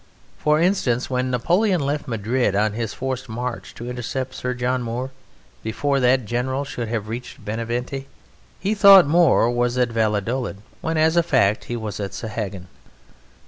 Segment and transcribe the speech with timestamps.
[0.39, 5.11] For instance, when Napoleon left Madrid on his forced march to intercept Sir John Moore
[5.61, 8.07] before that general should have reached Benevente,
[8.59, 12.65] he thought Moore was at Valladolid, when as a fact he was at Sahagun.